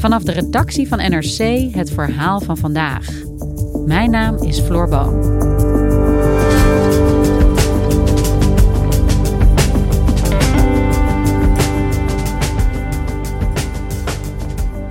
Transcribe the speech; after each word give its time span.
Vanaf 0.00 0.22
de 0.22 0.32
redactie 0.32 0.88
van 0.88 0.98
NRC 0.98 1.74
het 1.74 1.90
verhaal 1.90 2.40
van 2.40 2.56
vandaag. 2.56 3.06
Mijn 3.86 4.10
naam 4.10 4.36
is 4.42 4.60
Floor 4.60 4.88
Boon. 4.88 5.38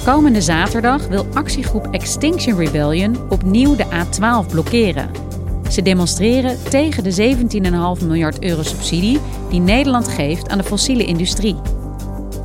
Komende 0.03 0.41
zaterdag 0.41 1.07
wil 1.07 1.25
actiegroep 1.33 1.87
Extinction 1.91 2.57
Rebellion 2.57 3.17
opnieuw 3.29 3.75
de 3.75 3.85
A12 3.85 4.51
blokkeren. 4.51 5.09
Ze 5.69 5.81
demonstreren 5.81 6.63
tegen 6.69 7.03
de 7.03 7.35
17,5 7.99 8.05
miljard 8.05 8.43
euro 8.43 8.63
subsidie 8.63 9.19
die 9.49 9.59
Nederland 9.59 10.07
geeft 10.07 10.49
aan 10.49 10.57
de 10.57 10.63
fossiele 10.63 11.05
industrie. 11.05 11.55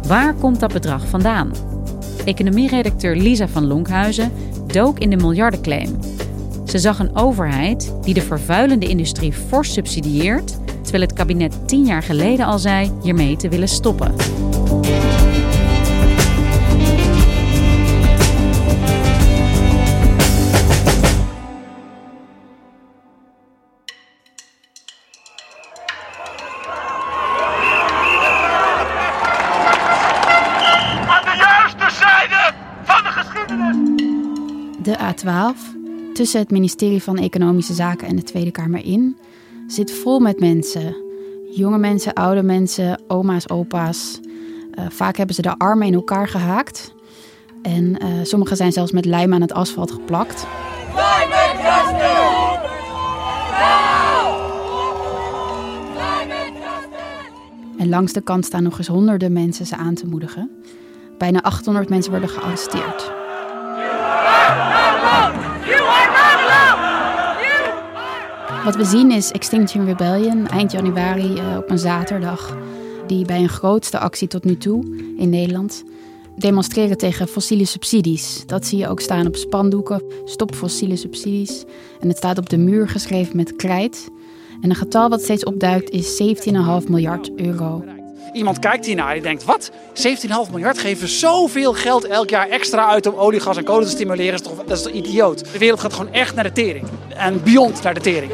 Waar 0.07 0.35
komt 0.35 0.61
dat 0.61 0.73
bedrag 0.73 1.09
vandaan? 1.09 1.74
Economieredacteur 2.25 3.17
Lisa 3.17 3.49
van 3.49 3.67
Lonkhuizen 3.67 4.33
dook 4.67 4.99
in 4.99 5.11
de 5.11 5.17
miljardenclaim. 5.17 5.99
Ze 6.67 6.79
zag 6.79 6.99
een 6.99 7.17
overheid 7.17 7.95
die 8.03 8.15
de 8.15 8.23
vervuilende 8.23 8.89
industrie 8.89 9.33
fors 9.33 9.73
subsidieert, 9.73 10.59
terwijl 10.83 11.03
het 11.03 11.13
kabinet 11.13 11.69
tien 11.69 11.85
jaar 11.85 12.03
geleden 12.03 12.47
al 12.47 12.59
zei 12.59 12.91
hiermee 13.03 13.37
te 13.37 13.49
willen 13.49 13.69
stoppen. 13.69 14.15
De 34.95 35.15
A12, 35.15 35.57
tussen 36.13 36.41
het 36.41 36.51
ministerie 36.51 37.03
van 37.03 37.19
Economische 37.19 37.73
Zaken 37.73 38.09
en 38.09 38.17
de 38.17 38.23
Tweede 38.23 38.51
Kamer 38.51 38.85
in, 38.85 39.17
zit 39.67 39.93
vol 39.93 40.21
met 40.21 40.41
mensen. 40.41 40.97
Jonge 41.51 41.79
mensen, 41.79 42.13
oude 42.13 42.43
mensen, 42.43 43.03
oma's, 43.09 43.49
opa's. 43.49 44.21
Uh, 44.79 44.85
vaak 44.89 45.17
hebben 45.17 45.35
ze 45.35 45.43
de 45.43 45.59
armen 45.59 45.87
in 45.87 45.95
elkaar 45.95 46.29
gehaakt. 46.29 46.95
En 47.63 47.85
uh, 47.85 48.09
sommigen 48.23 48.57
zijn 48.57 48.73
zelfs 48.73 48.93
met 48.93 49.05
lijm 49.05 49.35
aan 49.35 49.41
het 49.41 49.53
asfalt 49.53 49.91
geplakt. 49.91 50.47
En 57.79 57.89
langs 57.89 58.13
de 58.13 58.21
kant 58.21 58.45
staan 58.45 58.63
nog 58.63 58.79
eens 58.79 58.87
honderden 58.87 59.33
mensen 59.33 59.67
ze 59.67 59.77
aan 59.77 59.95
te 59.95 60.07
moedigen. 60.07 60.51
Bijna 61.19 61.43
800 61.43 61.89
mensen 61.89 62.11
worden 62.11 62.29
gearresteerd. 62.29 63.24
Wat 68.65 68.77
we 68.77 68.85
zien 68.85 69.11
is 69.11 69.31
Extinction 69.31 69.85
Rebellion 69.85 70.47
eind 70.47 70.73
januari 70.73 71.33
uh, 71.33 71.57
op 71.57 71.71
een 71.71 71.79
zaterdag. 71.79 72.57
Die 73.07 73.25
bij 73.25 73.39
een 73.39 73.49
grootste 73.49 73.99
actie 73.99 74.29
tot 74.29 74.45
nu 74.45 74.57
toe 74.57 74.85
in 75.17 75.29
Nederland 75.29 75.85
demonstreren 76.37 76.99
tegen 76.99 77.29
fossiele 77.29 77.65
subsidies. 77.65 78.47
Dat 78.47 78.67
zie 78.67 78.79
je 78.79 78.89
ook 78.89 79.01
staan 79.01 79.27
op 79.27 79.37
spandoeken. 79.37 80.03
Stop 80.25 80.55
fossiele 80.55 80.97
subsidies. 80.97 81.65
En 82.01 82.09
het 82.09 82.17
staat 82.17 82.39
op 82.39 82.49
de 82.49 82.59
muur 82.59 82.89
geschreven 82.89 83.37
met 83.37 83.57
krijt. 83.57 84.09
En 84.61 84.71
een 84.71 84.77
getal 84.77 85.09
wat 85.09 85.23
steeds 85.23 85.45
opduikt 85.45 85.91
is 85.91 86.23
17,5 86.83 86.89
miljard 86.89 87.31
euro. 87.37 87.85
Iemand 88.33 88.59
kijkt 88.59 88.87
hiernaar 88.87 89.17
en 89.17 89.23
denkt, 89.23 89.45
wat? 89.45 89.71
17,5 89.95 90.51
miljard 90.51 90.79
geven 90.79 91.09
zoveel 91.09 91.73
geld 91.73 92.05
elk 92.05 92.31
jaar 92.31 92.49
extra 92.49 92.89
uit 92.89 93.07
om 93.07 93.15
olie, 93.15 93.41
gas 93.41 93.57
en 93.57 93.65
kolen 93.65 93.85
te 93.85 93.91
stimuleren. 93.91 94.33
Dat 94.33 94.41
is, 94.41 94.47
toch, 94.47 94.67
dat 94.67 94.77
is 94.77 94.83
toch 94.83 94.93
idioot? 94.93 95.53
De 95.53 95.59
wereld 95.59 95.81
gaat 95.81 95.93
gewoon 95.93 96.13
echt 96.13 96.35
naar 96.35 96.45
de 96.45 96.53
tering. 96.53 96.87
En 97.09 97.43
beyond 97.43 97.83
naar 97.83 97.95
de 97.95 98.01
tering. 98.01 98.33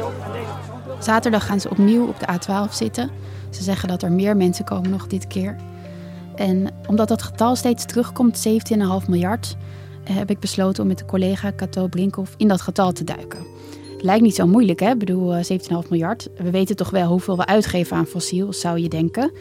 Zaterdag 0.99 1.45
gaan 1.45 1.59
ze 1.59 1.69
opnieuw 1.69 2.07
op 2.07 2.19
de 2.19 2.25
A12 2.25 2.73
zitten. 2.73 3.09
Ze 3.49 3.63
zeggen 3.63 3.87
dat 3.87 4.03
er 4.03 4.11
meer 4.11 4.37
mensen 4.37 4.65
komen 4.65 4.89
nog 4.89 5.07
dit 5.07 5.27
keer. 5.27 5.55
En 6.35 6.67
omdat 6.87 7.07
dat 7.07 7.21
getal 7.21 7.55
steeds 7.55 7.85
terugkomt, 7.85 8.47
17,5 8.47 9.07
miljard, 9.07 9.55
eh, 10.03 10.15
heb 10.15 10.29
ik 10.29 10.39
besloten 10.39 10.81
om 10.81 10.87
met 10.87 10.97
de 10.97 11.05
collega 11.05 11.51
Cato 11.55 11.87
Brinkhoff 11.87 12.33
in 12.37 12.47
dat 12.47 12.61
getal 12.61 12.91
te 12.91 13.03
duiken. 13.03 13.39
Het 13.91 14.03
lijkt 14.03 14.23
niet 14.23 14.35
zo 14.35 14.47
moeilijk, 14.47 14.79
hè? 14.79 14.89
Ik 14.89 14.97
bedoel, 14.97 15.43
17,5 15.43 15.89
miljard. 15.89 16.27
We 16.37 16.51
weten 16.51 16.75
toch 16.75 16.89
wel 16.89 17.07
hoeveel 17.07 17.37
we 17.37 17.45
uitgeven 17.45 17.97
aan 17.97 18.05
fossiel, 18.05 18.53
zou 18.53 18.79
je 18.79 18.89
denken. 18.89 19.31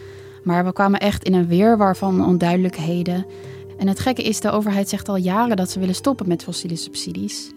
Maar 0.44 0.64
we 0.64 0.72
kwamen 0.72 1.00
echt 1.00 1.24
in 1.24 1.34
een 1.34 1.46
weerwar 1.46 1.96
van 1.96 2.24
onduidelijkheden. 2.24 3.26
En 3.78 3.88
het 3.88 4.00
gekke 4.00 4.22
is, 4.22 4.40
de 4.40 4.50
overheid 4.50 4.88
zegt 4.88 5.08
al 5.08 5.16
jaren 5.16 5.56
dat 5.56 5.70
ze 5.70 5.78
willen 5.78 5.94
stoppen 5.94 6.28
met 6.28 6.42
fossiele 6.42 6.76
subsidies. 6.76 7.50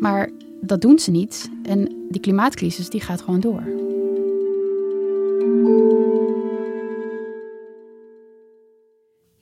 Maar 0.00 0.30
dat 0.60 0.80
doen 0.80 0.98
ze 0.98 1.10
niet. 1.10 1.50
En 1.62 2.06
die 2.10 2.20
klimaatcrisis 2.20 2.90
die 2.90 3.00
gaat 3.00 3.22
gewoon 3.22 3.40
door. 3.40 3.62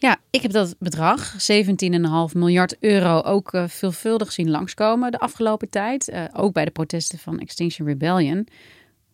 Ja, 0.01 0.17
ik 0.31 0.43
heb 0.43 0.53
dat 0.53 0.75
bedrag, 0.79 1.33
17,5 1.33 2.37
miljard 2.37 2.77
euro, 2.81 3.21
ook 3.21 3.53
uh, 3.53 3.65
veelvuldig 3.67 4.33
zien 4.33 4.51
langskomen 4.51 5.11
de 5.11 5.19
afgelopen 5.19 5.71
tijd. 5.71 6.09
Uh, 6.09 6.25
ook 6.33 6.53
bij 6.53 6.65
de 6.65 6.71
protesten 6.71 7.19
van 7.19 7.39
Extinction 7.39 7.89
Rebellion. 7.89 8.49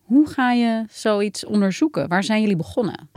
Hoe 0.05 0.27
ga 0.27 0.53
je 0.53 0.85
zoiets 0.91 1.45
onderzoeken? 1.45 2.09
Waar 2.09 2.25
zijn 2.25 2.41
jullie 2.41 2.57
begonnen? 2.57 3.09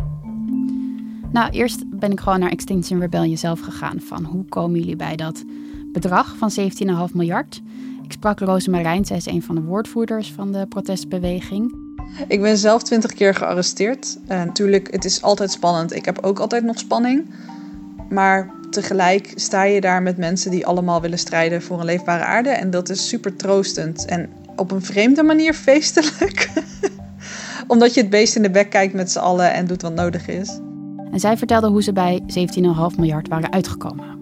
Nou, 1.31 1.51
eerst 1.51 1.83
ben 1.99 2.11
ik 2.11 2.19
gewoon 2.19 2.39
naar 2.39 2.51
Extinction 2.51 2.99
Rebellion 2.99 3.37
zelf 3.37 3.59
gegaan. 3.59 3.99
Van 3.99 4.23
hoe 4.23 4.45
komen 4.45 4.79
jullie 4.79 4.95
bij 4.95 5.15
dat 5.15 5.43
bedrag 5.91 6.35
van 6.37 6.51
17,5 7.09 7.13
miljard? 7.13 7.61
Ik 8.03 8.11
sprak 8.11 8.39
Rosemarijn, 8.39 9.05
zij 9.05 9.17
is 9.17 9.25
een 9.25 9.43
van 9.43 9.55
de 9.55 9.61
woordvoerders 9.61 10.31
van 10.31 10.51
de 10.51 10.65
protestbeweging. 10.67 11.75
Ik 12.27 12.41
ben 12.41 12.57
zelf 12.57 12.83
twintig 12.83 13.13
keer 13.13 13.35
gearresteerd. 13.35 14.17
En 14.27 14.45
natuurlijk, 14.45 14.91
het 14.91 15.05
is 15.05 15.21
altijd 15.21 15.51
spannend. 15.51 15.95
Ik 15.95 16.05
heb 16.05 16.19
ook 16.19 16.39
altijd 16.39 16.63
nog 16.63 16.79
spanning. 16.79 17.29
Maar 18.09 18.51
tegelijk 18.69 19.31
sta 19.35 19.63
je 19.63 19.81
daar 19.81 20.01
met 20.01 20.17
mensen 20.17 20.51
die 20.51 20.65
allemaal 20.65 21.01
willen 21.01 21.19
strijden 21.19 21.61
voor 21.61 21.79
een 21.79 21.85
leefbare 21.85 22.23
aarde. 22.23 22.49
En 22.49 22.69
dat 22.69 22.89
is 22.89 23.07
super 23.07 23.35
troostend. 23.35 24.05
En 24.05 24.29
op 24.57 24.71
een 24.71 24.83
vreemde 24.83 25.23
manier 25.23 25.53
feestelijk. 25.53 26.49
Omdat 27.67 27.93
je 27.93 28.01
het 28.01 28.09
beest 28.09 28.35
in 28.35 28.41
de 28.41 28.49
bek 28.49 28.69
kijkt 28.69 28.93
met 28.93 29.11
z'n 29.11 29.19
allen 29.19 29.53
en 29.53 29.67
doet 29.67 29.81
wat 29.81 29.93
nodig 29.93 30.27
is. 30.27 30.59
En 31.11 31.19
zij 31.19 31.37
vertelde 31.37 31.67
hoe 31.67 31.83
ze 31.83 31.93
bij 31.93 32.21
17,5 32.21 32.97
miljard 32.97 33.27
waren 33.27 33.51
uitgekomen. 33.51 34.17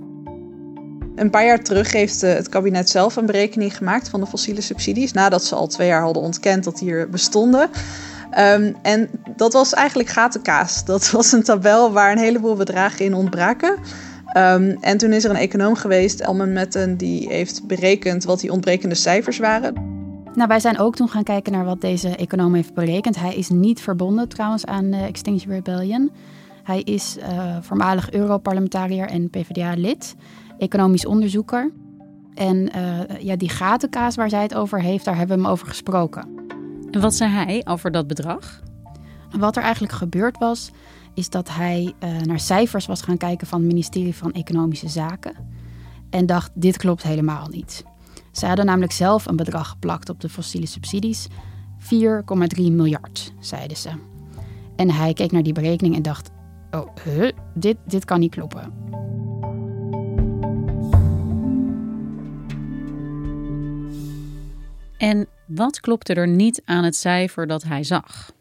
Een 1.16 1.30
paar 1.30 1.46
jaar 1.46 1.64
terug 1.64 1.92
heeft 1.92 2.24
eh, 2.24 2.34
het 2.34 2.50
kabinet 2.50 2.90
zelf 2.90 3.16
een 3.16 3.26
berekening 3.26 3.78
gemaakt 3.78 4.10
van 4.10 4.20
de 4.20 4.26
fossiele 4.26 4.62
subsidies. 4.62 5.12
Nadat 5.12 5.44
ze 5.44 5.56
al 5.56 5.68
twee 5.68 5.88
jaar 5.88 6.02
hadden 6.02 6.24
ontkend 6.24 6.64
dat 6.64 6.78
die 6.78 6.92
er 6.92 7.10
bestonden. 7.10 7.70
Um, 8.38 8.76
en 8.82 9.10
dat 9.36 9.54
was 9.54 9.74
eigenlijk 9.74 10.10
gatenkaas. 10.10 10.86
Dat 10.86 11.12
was 11.12 11.32
een 11.32 11.44
tabel 11.44 11.92
waar 11.92 12.12
een 12.12 12.18
heleboel 12.18 12.56
bedragen 12.56 13.06
in 13.06 13.14
ontbraken. 13.14 13.78
Um, 14.38 14.78
en 14.82 14.98
toen 14.98 15.14
is 15.14 15.24
er 15.24 15.30
een 15.30 15.36
econoom 15.36 15.76
geweest, 15.76 16.20
Elmen 16.20 16.54
Metten, 16.54 16.98
die 16.98 17.28
heeft 17.28 17.68
berekend 17.68 18.24
wat 18.24 18.40
die 18.40 18.52
ontbrekende 18.52 18.96
cijfers 18.96 19.38
waren. 19.38 19.95
Nou, 20.36 20.48
wij 20.48 20.60
zijn 20.60 20.80
ook 20.80 20.96
toen 20.96 21.10
gaan 21.10 21.24
kijken 21.24 21.52
naar 21.52 21.66
wat 21.66 21.82
deze 21.82 22.16
econoom 22.16 22.54
heeft 22.54 22.74
berekend. 22.74 23.20
Hij 23.20 23.36
is 23.36 23.50
niet 23.50 23.82
verbonden 23.82 24.28
trouwens 24.28 24.66
aan 24.66 24.86
uh, 24.86 25.04
Extinction 25.04 25.54
Rebellion. 25.54 26.12
Hij 26.64 26.82
is 26.82 27.18
uh, 27.18 27.58
voormalig 27.62 28.12
Europarlementariër 28.12 29.08
en 29.08 29.30
PvdA-lid, 29.30 30.16
economisch 30.58 31.06
onderzoeker. 31.06 31.72
En 32.34 32.70
uh, 32.76 33.00
ja, 33.20 33.36
die 33.36 33.50
gatenkaas 33.50 34.16
waar 34.16 34.30
zij 34.30 34.42
het 34.42 34.56
over 34.56 34.82
heeft, 34.82 35.06
daar 35.06 35.18
hebben 35.18 35.36
we 35.38 35.44
hem 35.44 35.52
over 35.52 35.68
gesproken. 35.68 36.28
En 36.92 37.02
wat 37.02 37.14
zei 37.14 37.32
hij 37.32 37.62
over 37.66 37.92
dat 37.92 38.08
bedrag? 38.08 38.62
Wat 39.38 39.56
er 39.56 39.64
eigenlijk 39.64 39.94
gebeurd 39.94 40.38
was, 40.38 40.72
is 41.14 41.30
dat 41.30 41.50
hij 41.50 41.94
uh, 42.04 42.22
naar 42.22 42.40
cijfers 42.40 42.86
was 42.86 43.02
gaan 43.02 43.18
kijken 43.18 43.48
van 43.48 43.60
het 43.60 43.68
ministerie 43.68 44.16
van 44.16 44.32
Economische 44.32 44.90
Zaken. 44.90 45.36
En 46.10 46.26
dacht, 46.26 46.52
dit 46.54 46.78
klopt 46.78 47.04
helemaal 47.04 47.48
niet. 47.48 47.84
Ze 48.36 48.46
hadden 48.46 48.66
namelijk 48.66 48.92
zelf 48.92 49.26
een 49.26 49.36
bedrag 49.36 49.70
geplakt 49.70 50.10
op 50.10 50.22
de 50.22 50.30
fossiele 50.30 50.66
subsidies. 50.66 51.28
4,3 51.28 51.36
miljard, 52.56 53.34
zeiden 53.40 53.78
ze. 53.78 53.90
En 54.76 54.92
hij 54.92 55.14
keek 55.14 55.32
naar 55.32 55.44
die 55.44 55.54
berekening 55.54 55.96
en 55.96 56.02
dacht: 56.02 56.30
Oh, 56.72 56.88
huh, 57.04 57.32
dit, 57.54 57.78
dit 57.86 58.06
kan 58.06 58.20
niet 58.20 58.32
kloppen. 58.32 58.74
En 64.98 65.28
wat 65.48 65.80
klopte 65.80 66.14
er 66.14 66.28
niet 66.28 66.62
aan 66.66 66.84
het 66.84 66.96
cijfer 66.96 67.48
dat 67.48 67.64
hij 67.64 67.84
zag? 67.84 68.32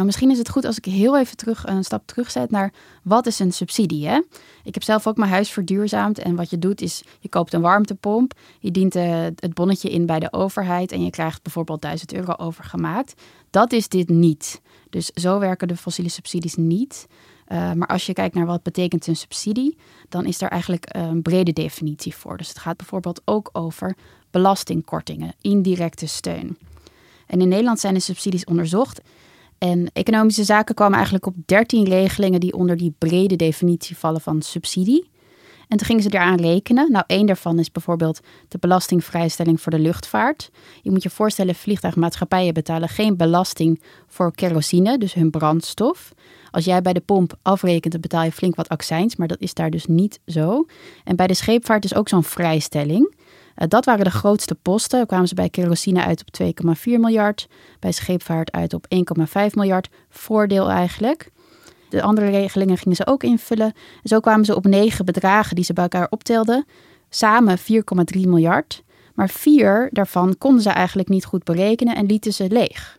Nou, 0.00 0.12
misschien 0.12 0.30
is 0.30 0.38
het 0.38 0.48
goed 0.48 0.64
als 0.64 0.76
ik 0.76 0.84
heel 0.84 1.18
even 1.18 1.36
terug, 1.36 1.66
een 1.66 1.84
stap 1.84 2.06
terugzet 2.06 2.50
naar 2.50 2.72
wat 3.02 3.26
is 3.26 3.38
een 3.38 3.52
subsidie. 3.52 4.06
Hè? 4.06 4.20
Ik 4.64 4.74
heb 4.74 4.82
zelf 4.82 5.06
ook 5.06 5.16
mijn 5.16 5.30
huis 5.30 5.50
verduurzaamd. 5.50 6.18
En 6.18 6.34
wat 6.34 6.50
je 6.50 6.58
doet 6.58 6.80
is, 6.80 7.02
je 7.18 7.28
koopt 7.28 7.52
een 7.52 7.60
warmtepomp. 7.60 8.32
Je 8.60 8.70
dient 8.70 8.96
uh, 8.96 9.22
het 9.22 9.54
bonnetje 9.54 9.90
in 9.90 10.06
bij 10.06 10.20
de 10.20 10.32
overheid. 10.32 10.92
En 10.92 11.04
je 11.04 11.10
krijgt 11.10 11.42
bijvoorbeeld 11.42 11.82
1000 11.82 12.12
euro 12.12 12.32
overgemaakt. 12.36 13.22
Dat 13.50 13.72
is 13.72 13.88
dit 13.88 14.08
niet. 14.08 14.60
Dus 14.90 15.06
zo 15.06 15.38
werken 15.38 15.68
de 15.68 15.76
fossiele 15.76 16.10
subsidies 16.10 16.54
niet. 16.54 17.06
Uh, 17.48 17.72
maar 17.72 17.88
als 17.88 18.06
je 18.06 18.12
kijkt 18.12 18.34
naar 18.34 18.46
wat 18.46 18.62
betekent 18.62 19.06
een 19.06 19.16
subsidie, 19.16 19.76
dan 20.08 20.24
is 20.24 20.38
daar 20.38 20.50
eigenlijk 20.50 20.86
een 20.88 21.22
brede 21.22 21.52
definitie 21.52 22.14
voor. 22.14 22.36
Dus 22.36 22.48
het 22.48 22.58
gaat 22.58 22.76
bijvoorbeeld 22.76 23.22
ook 23.24 23.50
over 23.52 23.96
belastingkortingen, 24.30 25.34
indirecte 25.40 26.06
steun. 26.06 26.58
En 27.26 27.40
in 27.40 27.48
Nederland 27.48 27.80
zijn 27.80 27.94
de 27.94 28.00
subsidies 28.00 28.44
onderzocht. 28.44 29.00
En 29.60 29.90
economische 29.92 30.44
zaken 30.44 30.74
kwamen 30.74 30.94
eigenlijk 30.94 31.26
op 31.26 31.34
13 31.46 31.84
regelingen 31.84 32.40
die 32.40 32.54
onder 32.54 32.76
die 32.76 32.94
brede 32.98 33.36
definitie 33.36 33.96
vallen 33.96 34.20
van 34.20 34.42
subsidie. 34.42 35.10
En 35.68 35.76
toen 35.76 35.86
gingen 35.86 36.02
ze 36.02 36.08
eraan 36.12 36.40
rekenen. 36.40 36.92
Nou, 36.92 37.04
één 37.06 37.26
daarvan 37.26 37.58
is 37.58 37.72
bijvoorbeeld 37.72 38.20
de 38.48 38.58
belastingvrijstelling 38.58 39.60
voor 39.60 39.72
de 39.72 39.78
luchtvaart. 39.78 40.50
Je 40.82 40.90
moet 40.90 41.02
je 41.02 41.10
voorstellen, 41.10 41.54
vliegtuigmaatschappijen 41.54 42.54
betalen 42.54 42.88
geen 42.88 43.16
belasting 43.16 43.82
voor 44.06 44.34
kerosine, 44.34 44.98
dus 44.98 45.14
hun 45.14 45.30
brandstof. 45.30 46.12
Als 46.50 46.64
jij 46.64 46.82
bij 46.82 46.92
de 46.92 47.00
pomp 47.00 47.34
afrekent, 47.42 47.92
dan 47.92 48.00
betaal 48.00 48.24
je 48.24 48.32
flink 48.32 48.54
wat 48.54 48.68
accijns, 48.68 49.16
maar 49.16 49.28
dat 49.28 49.40
is 49.40 49.54
daar 49.54 49.70
dus 49.70 49.86
niet 49.86 50.20
zo. 50.26 50.66
En 51.04 51.16
bij 51.16 51.26
de 51.26 51.34
scheepvaart 51.34 51.84
is 51.84 51.94
ook 51.94 52.08
zo'n 52.08 52.24
vrijstelling. 52.24 53.14
Uh, 53.56 53.68
dat 53.68 53.84
waren 53.84 54.04
de 54.04 54.10
grootste 54.10 54.54
posten. 54.54 55.06
Kwamen 55.06 55.28
ze 55.28 55.34
bij 55.34 55.48
kerosine 55.48 56.04
uit 56.04 56.20
op 56.20 56.44
2,4 56.66 56.82
miljard, 56.84 57.48
bij 57.78 57.92
scheepvaart 57.92 58.52
uit 58.52 58.74
op 58.74 58.86
1,5 58.94 59.30
miljard. 59.54 59.88
Voordeel 60.08 60.70
eigenlijk. 60.70 61.30
De 61.88 62.02
andere 62.02 62.30
regelingen 62.30 62.76
gingen 62.76 62.96
ze 62.96 63.06
ook 63.06 63.22
invullen. 63.22 63.66
En 64.02 64.08
zo 64.08 64.20
kwamen 64.20 64.44
ze 64.44 64.56
op 64.56 64.66
negen 64.66 65.04
bedragen 65.04 65.56
die 65.56 65.64
ze 65.64 65.72
bij 65.72 65.82
elkaar 65.82 66.06
optelden. 66.10 66.64
Samen 67.08 67.58
4,3 67.58 67.64
miljard. 68.20 68.82
Maar 69.14 69.28
vier 69.28 69.88
daarvan 69.92 70.38
konden 70.38 70.62
ze 70.62 70.70
eigenlijk 70.70 71.08
niet 71.08 71.24
goed 71.24 71.44
berekenen 71.44 71.96
en 71.96 72.06
lieten 72.06 72.32
ze 72.32 72.48
leeg. 72.48 72.96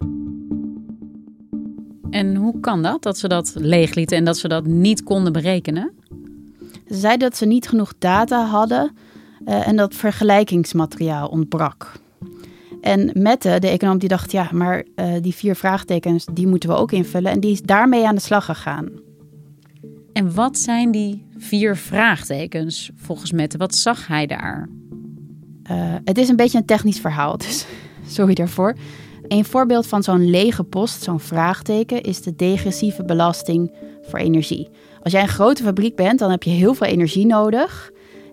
En 2.10 2.36
hoe 2.36 2.60
kan 2.60 2.82
dat, 2.82 3.04
dat 3.04 3.18
ze 3.18 3.28
dat 3.28 3.54
leeg 3.56 3.94
lieten 3.94 4.18
en 4.18 4.26
dat 4.26 4.38
ze 4.38 4.48
dat 4.48 4.66
niet 4.66 5.04
konden 5.04 5.34
berekenen? 5.34 5.92
Ze 6.88 6.96
zeiden 6.96 7.30
dat 7.30 7.38
ze 7.38 7.46
niet 7.46 7.68
genoeg 7.68 7.94
data 8.00 8.46
hadden 8.46 8.92
uh, 9.46 9.68
en 9.68 9.76
dat 9.76 9.96
vergelijkingsmateriaal 9.96 11.28
ontbrak. 11.28 11.92
En 12.82 13.10
Mette, 13.14 13.60
de 13.60 13.68
econoom, 13.68 13.98
die 13.98 14.10
dacht, 14.10 14.32
ja, 14.32 14.50
maar 14.52 14.86
uh, 14.96 15.14
die 15.22 15.36
vier 15.36 15.56
vraagtekens, 15.56 16.26
die 16.34 16.48
moeten 16.48 16.70
we 16.70 16.76
ook 16.76 16.92
invullen. 16.92 17.32
En 17.32 17.40
die 17.40 17.52
is 17.52 17.62
daarmee 17.62 18.08
aan 18.08 18.16
de 18.16 18.22
slag 18.22 18.46
gegaan. 18.46 18.90
En 20.14 20.34
wat 20.34 20.58
zijn 20.58 20.92
die 20.92 21.26
vier 21.38 21.78
vraagtekens 21.78 22.92
volgens 22.96 23.32
Mette? 23.32 23.58
Wat 23.58 23.76
zag 23.76 24.08
hij 24.08 24.26
daar? 24.26 24.70
Uh, 25.72 25.96
het 26.04 26.18
is 26.18 26.30
een 26.30 26.36
beetje 26.36 26.58
een 26.58 26.66
technisch 26.66 27.00
verhaal, 27.00 27.38
dus 27.38 27.66
sorry 28.08 28.34
daarvoor. 28.34 28.76
Een 29.28 29.46
voorbeeld 29.46 29.88
van 29.88 30.04
zo'n 30.04 30.30
lege 30.30 30.64
post, 30.64 31.04
zo'n 31.04 31.20
vraagteken, 31.20 32.02
is 32.02 32.22
de 32.22 32.36
degressieve 32.36 33.06
belasting 33.06 33.72
voor 34.02 34.20
energie. 34.20 34.70
Als 35.04 35.14
jij 35.14 35.22
een 35.22 35.28
grote 35.28 35.64
fabriek 35.64 35.96
bent, 35.96 36.20
dan 36.20 36.32
heb 36.32 36.44
je 36.44 36.50
heel 36.50 36.74
veel 36.74 36.88
energie 36.88 37.26
nodig. 37.26 37.92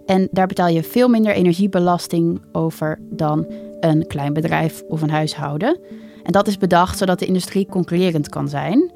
En 0.08 0.28
daar 0.31 0.46
betaal 0.46 0.69
je 0.69 0.82
veel 0.82 1.08
minder 1.08 1.32
energiebelasting 1.32 2.40
over 2.52 2.99
dan 3.10 3.46
een 3.81 4.06
klein 4.06 4.32
bedrijf 4.32 4.82
of 4.88 5.02
een 5.02 5.10
huishouden. 5.10 5.78
En 6.22 6.32
dat 6.32 6.46
is 6.46 6.58
bedacht 6.58 6.99
zodat 6.99 7.19
de 7.19 7.26
industrie 7.26 7.66
concurrerend 7.66 8.28
kan 8.28 8.49
zijn. 8.49 8.90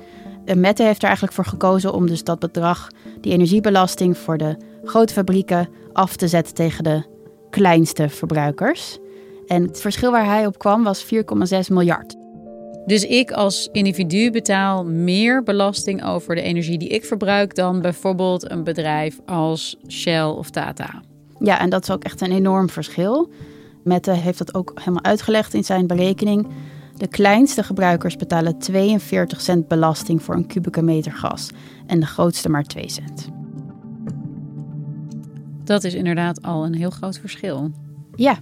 Mette 0.54 0.82
heeft 0.82 0.98
er 1.00 1.04
eigenlijk 1.04 1.34
voor 1.34 1.44
gekozen 1.44 1.92
om 1.92 2.06
dus 2.06 2.24
dat 2.24 2.38
bedrag, 2.38 2.88
die 3.20 3.32
energiebelasting 3.32 4.18
voor 4.18 4.38
de 4.38 4.56
grote 4.84 5.12
fabrieken, 5.12 5.68
af 5.92 6.16
te 6.16 6.28
zetten 6.28 6.54
tegen 6.54 6.84
de 6.84 7.02
kleinste 7.50 8.08
verbruikers. 8.08 8.98
En 9.46 9.62
het 9.62 9.80
verschil 9.80 10.10
waar 10.10 10.26
hij 10.26 10.46
op 10.46 10.58
kwam 10.58 10.82
was 10.84 11.04
4,6 11.04 11.10
miljard. 11.68 12.21
Dus 12.86 13.04
ik 13.04 13.30
als 13.30 13.68
individu 13.72 14.30
betaal 14.30 14.84
meer 14.84 15.42
belasting 15.42 16.04
over 16.04 16.34
de 16.34 16.42
energie 16.42 16.78
die 16.78 16.88
ik 16.88 17.04
verbruik 17.04 17.54
dan 17.54 17.80
bijvoorbeeld 17.80 18.50
een 18.50 18.64
bedrijf 18.64 19.20
als 19.26 19.76
Shell 19.88 20.24
of 20.24 20.50
Tata. 20.50 21.02
Ja, 21.38 21.60
en 21.60 21.70
dat 21.70 21.82
is 21.82 21.90
ook 21.90 22.04
echt 22.04 22.20
een 22.20 22.32
enorm 22.32 22.68
verschil. 22.68 23.30
Mette 23.84 24.10
heeft 24.10 24.38
dat 24.38 24.54
ook 24.54 24.72
helemaal 24.74 25.04
uitgelegd 25.04 25.54
in 25.54 25.64
zijn 25.64 25.86
berekening. 25.86 26.46
De 26.96 27.06
kleinste 27.06 27.62
gebruikers 27.62 28.16
betalen 28.16 28.58
42 28.58 29.40
cent 29.40 29.68
belasting 29.68 30.22
voor 30.22 30.34
een 30.34 30.46
kubieke 30.46 30.82
meter 30.82 31.12
gas 31.12 31.50
en 31.86 32.00
de 32.00 32.06
grootste 32.06 32.48
maar 32.48 32.64
2 32.64 32.90
cent. 32.90 33.28
Dat 35.64 35.84
is 35.84 35.94
inderdaad 35.94 36.42
al 36.42 36.64
een 36.64 36.74
heel 36.74 36.90
groot 36.90 37.18
verschil. 37.18 37.70
Ja, 38.14 38.38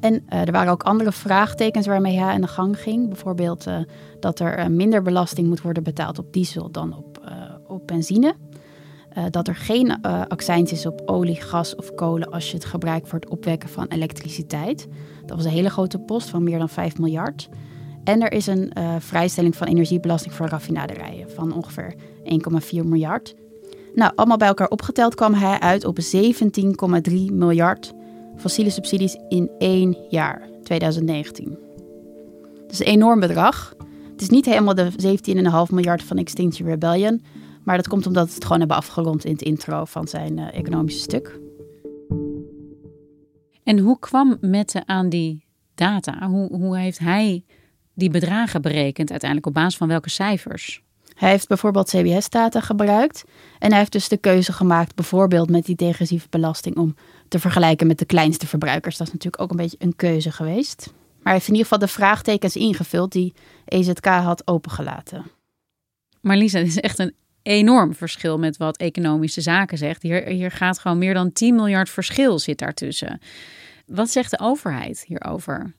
en 0.00 0.14
uh, 0.14 0.40
er 0.40 0.52
waren 0.52 0.72
ook 0.72 0.82
andere 0.82 1.12
vraagtekens 1.12 1.86
waarmee 1.86 2.18
hij 2.18 2.32
aan 2.32 2.40
de 2.40 2.46
gang 2.46 2.80
ging. 2.80 3.08
Bijvoorbeeld 3.08 3.66
uh, 3.66 3.76
dat 4.20 4.40
er 4.40 4.58
uh, 4.58 4.66
minder 4.66 5.02
belasting 5.02 5.48
moet 5.48 5.62
worden 5.62 5.82
betaald 5.82 6.18
op 6.18 6.32
diesel 6.32 6.70
dan 6.70 6.96
op, 6.96 7.20
op 7.66 7.86
benzine. 7.86 8.34
dat 9.30 9.48
er 9.48 9.56
geen 9.56 10.02
accijns 10.28 10.72
is 10.72 10.86
op 10.86 11.02
olie, 11.06 11.40
gas 11.40 11.74
of 11.74 11.94
kolen 11.94 12.30
als 12.30 12.50
je 12.50 12.56
het 12.56 12.64
gebruikt 12.64 13.08
voor 13.08 13.18
het 13.18 13.30
opwekken 13.30 13.68
van 13.68 13.86
elektriciteit. 13.86 14.88
Dat 15.26 15.36
was 15.36 15.44
een 15.44 15.50
hele 15.50 15.70
grote 15.70 15.98
post 15.98 16.28
van 16.28 16.42
meer 16.42 16.58
dan 16.58 16.68
5 16.68 16.98
miljard. 16.98 17.48
En 18.04 18.22
er 18.22 18.32
is 18.32 18.46
een 18.46 18.72
vrijstelling 18.98 19.56
van 19.56 19.66
energiebelasting 19.66 20.34
voor 20.34 20.48
raffinaderijen 20.48 21.30
van 21.30 21.54
ongeveer 21.54 21.94
1,4 21.94 22.84
miljard. 22.84 23.34
Nou, 23.94 24.12
allemaal 24.14 24.36
bij 24.36 24.48
elkaar 24.48 24.68
opgeteld 24.68 25.14
kwam 25.14 25.34
hij 25.34 25.58
uit 25.58 25.84
op 25.84 25.98
17,3 27.08 27.12
miljard 27.32 27.94
fossiele 28.40 28.70
subsidies 28.70 29.16
in 29.28 29.50
één 29.58 29.96
jaar, 30.08 30.48
2019. 30.62 31.58
Dat 32.62 32.70
is 32.72 32.80
een 32.80 32.86
enorm 32.86 33.20
bedrag. 33.20 33.74
Het 34.12 34.20
is 34.20 34.28
niet 34.28 34.44
helemaal 34.44 34.74
de 34.74 34.90
17,5 35.68 35.74
miljard 35.74 36.02
van 36.02 36.16
Extinction 36.16 36.68
Rebellion, 36.68 37.22
maar 37.64 37.76
dat 37.76 37.88
komt 37.88 38.06
omdat 38.06 38.28
we 38.28 38.34
het 38.34 38.44
gewoon 38.44 38.58
hebben 38.58 38.76
afgerond 38.76 39.24
in 39.24 39.32
het 39.32 39.42
intro 39.42 39.84
van 39.84 40.08
zijn 40.08 40.38
uh, 40.38 40.54
economische 40.54 41.00
stuk. 41.00 41.40
En 43.62 43.78
hoe 43.78 43.98
kwam 43.98 44.36
Mette 44.40 44.86
aan 44.86 45.08
die 45.08 45.44
data? 45.74 46.28
Hoe, 46.28 46.56
hoe 46.56 46.78
heeft 46.78 46.98
hij 46.98 47.44
die 47.94 48.10
bedragen 48.10 48.62
berekend 48.62 49.10
uiteindelijk 49.10 49.48
op 49.48 49.54
basis 49.54 49.76
van 49.76 49.88
welke 49.88 50.10
cijfers? 50.10 50.82
Hij 51.20 51.30
heeft 51.30 51.48
bijvoorbeeld 51.48 51.88
CBS-data 51.88 52.60
gebruikt. 52.60 53.24
En 53.58 53.70
hij 53.70 53.78
heeft 53.78 53.92
dus 53.92 54.08
de 54.08 54.16
keuze 54.16 54.52
gemaakt, 54.52 54.94
bijvoorbeeld 54.94 55.50
met 55.50 55.64
die 55.64 55.76
degressieve 55.76 56.26
belasting, 56.30 56.76
om 56.76 56.94
te 57.28 57.38
vergelijken 57.38 57.86
met 57.86 57.98
de 57.98 58.04
kleinste 58.04 58.46
verbruikers. 58.46 58.96
Dat 58.96 59.06
is 59.06 59.12
natuurlijk 59.12 59.42
ook 59.42 59.50
een 59.50 59.56
beetje 59.56 59.76
een 59.80 59.96
keuze 59.96 60.30
geweest. 60.32 60.86
Maar 60.86 61.22
hij 61.22 61.32
heeft 61.32 61.46
in 61.46 61.54
ieder 61.54 61.68
geval 61.68 61.86
de 61.86 61.92
vraagtekens 61.92 62.56
ingevuld 62.56 63.12
die 63.12 63.34
EZK 63.64 64.04
had 64.04 64.46
opengelaten. 64.46 65.24
Maar 66.20 66.36
Lisa, 66.36 66.58
dit 66.58 66.68
is 66.68 66.80
echt 66.80 66.98
een 66.98 67.14
enorm 67.42 67.94
verschil 67.94 68.38
met 68.38 68.56
wat 68.56 68.76
economische 68.76 69.40
zaken 69.40 69.78
zegt. 69.78 70.02
Hier, 70.02 70.26
hier 70.26 70.50
gaat 70.50 70.78
gewoon 70.78 70.98
meer 70.98 71.14
dan 71.14 71.32
10 71.32 71.54
miljard 71.54 71.90
verschil 71.90 72.38
zit 72.38 72.58
daartussen. 72.58 73.20
Wat 73.86 74.10
zegt 74.10 74.30
de 74.30 74.40
overheid 74.40 75.04
hierover? 75.06 75.74